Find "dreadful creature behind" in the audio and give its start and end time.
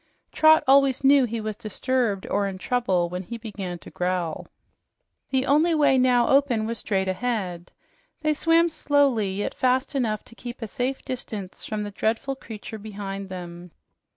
11.91-13.29